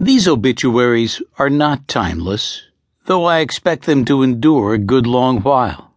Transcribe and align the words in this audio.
These 0.00 0.28
obituaries 0.28 1.20
are 1.40 1.50
not 1.50 1.88
timeless, 1.88 2.62
though 3.06 3.24
I 3.24 3.40
expect 3.40 3.84
them 3.84 4.04
to 4.04 4.22
endure 4.22 4.72
a 4.72 4.78
good 4.78 5.08
long 5.08 5.40
while. 5.40 5.92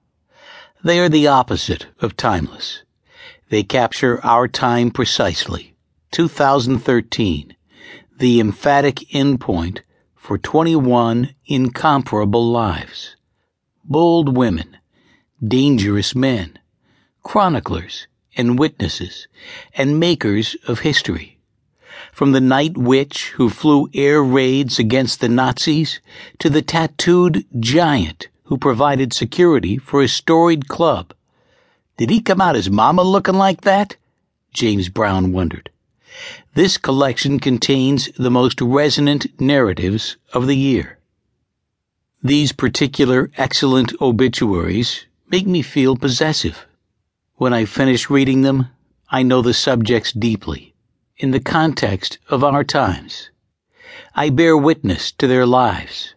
They 0.83 0.99
are 0.99 1.07
the 1.07 1.27
opposite 1.27 1.85
of 1.99 2.17
timeless. 2.17 2.81
They 3.49 3.61
capture 3.61 4.19
our 4.25 4.47
time 4.47 4.89
precisely. 4.89 5.75
2013, 6.09 7.55
the 8.17 8.39
emphatic 8.39 8.95
endpoint 9.13 9.81
for 10.15 10.39
21 10.39 11.35
incomparable 11.45 12.51
lives. 12.51 13.15
Bold 13.85 14.35
women, 14.35 14.77
dangerous 15.47 16.15
men, 16.15 16.57
chroniclers 17.21 18.07
and 18.35 18.57
witnesses, 18.57 19.27
and 19.75 19.99
makers 19.99 20.55
of 20.67 20.79
history 20.79 21.37
from 22.11 22.31
the 22.31 22.41
night 22.41 22.77
witch 22.77 23.29
who 23.31 23.49
flew 23.49 23.89
air 23.93 24.23
raids 24.23 24.79
against 24.79 25.19
the 25.19 25.29
Nazis 25.29 25.99
to 26.39 26.49
the 26.49 26.61
tattooed 26.61 27.45
giant 27.59 28.27
who 28.45 28.57
provided 28.57 29.13
security 29.13 29.77
for 29.77 30.01
a 30.01 30.07
storied 30.07 30.67
club. 30.67 31.13
Did 31.97 32.09
he 32.09 32.21
come 32.21 32.41
out 32.41 32.55
his 32.55 32.69
mama 32.69 33.03
looking 33.03 33.35
like 33.35 33.61
that? 33.61 33.95
James 34.53 34.89
Brown 34.89 35.31
wondered. 35.31 35.69
This 36.53 36.77
collection 36.77 37.39
contains 37.39 38.09
the 38.17 38.31
most 38.31 38.59
resonant 38.59 39.39
narratives 39.39 40.17
of 40.33 40.47
the 40.47 40.57
year. 40.57 40.97
These 42.21 42.51
particular 42.51 43.31
excellent 43.37 43.93
obituaries 44.01 45.05
make 45.29 45.47
me 45.47 45.61
feel 45.61 45.95
possessive. 45.95 46.65
When 47.35 47.53
I 47.53 47.65
finish 47.65 48.09
reading 48.09 48.41
them, 48.41 48.67
I 49.09 49.23
know 49.23 49.41
the 49.41 49.53
subjects 49.53 50.11
deeply 50.11 50.70
in 51.21 51.29
the 51.29 51.39
context 51.39 52.17
of 52.29 52.43
our 52.43 52.63
times. 52.63 53.29
I 54.15 54.31
bear 54.31 54.57
witness 54.57 55.11
to 55.13 55.27
their 55.27 55.45
lives. 55.45 56.15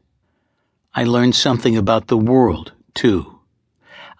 I 0.94 1.04
learn 1.04 1.34
something 1.34 1.76
about 1.76 2.06
the 2.06 2.16
world, 2.16 2.72
too. 2.94 3.38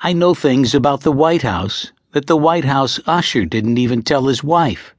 I 0.03 0.13
know 0.13 0.35
things 0.35 0.75
about 0.75 1.01
the 1.01 1.11
White 1.11 1.41
House 1.41 1.91
that 2.13 2.27
the 2.27 2.37
White 2.37 2.67
House 2.67 3.01
usher 3.07 3.47
didn't 3.47 3.79
even 3.79 4.03
tell 4.03 4.27
his 4.27 4.45
wife. 4.45 4.95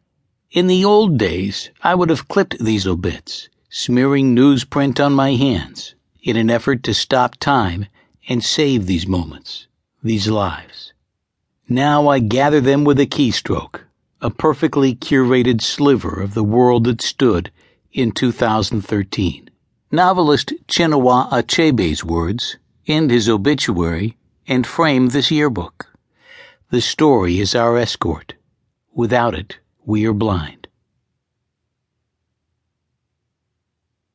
In 0.49 0.65
the 0.65 0.83
old 0.83 1.19
days, 1.19 1.69
I 1.83 1.93
would 1.93 2.09
have 2.09 2.27
clipped 2.27 2.57
these 2.57 2.87
obits, 2.87 3.47
smearing 3.69 4.35
newsprint 4.35 4.99
on 4.99 5.13
my 5.13 5.35
hands, 5.35 5.93
in 6.23 6.35
an 6.35 6.49
effort 6.49 6.81
to 6.83 6.95
stop 6.95 7.35
time 7.35 7.85
and 8.27 8.43
save 8.43 8.87
these 8.87 9.05
moments, 9.05 9.67
these 10.01 10.27
lives. 10.27 10.93
Now 11.69 12.07
I 12.07 12.17
gather 12.17 12.59
them 12.59 12.83
with 12.83 12.99
a 12.99 13.05
keystroke 13.05 13.81
a 14.21 14.29
perfectly 14.29 14.95
curated 14.95 15.61
sliver 15.61 16.21
of 16.21 16.33
the 16.33 16.43
world 16.43 16.85
that 16.85 17.01
stood 17.01 17.51
in 17.91 18.11
2013. 18.11 19.49
Novelist 19.91 20.53
Chinua 20.67 21.29
Achebe's 21.31 22.03
words 22.03 22.57
end 22.87 23.11
his 23.11 23.29
obituary 23.29 24.17
and 24.47 24.65
frame 24.65 25.07
this 25.07 25.31
yearbook. 25.31 25.87
The 26.71 26.81
story 26.81 27.39
is 27.39 27.55
our 27.55 27.77
escort. 27.77 28.33
Without 28.93 29.35
it, 29.35 29.59
we 29.85 30.05
are 30.05 30.13
blind. 30.13 30.64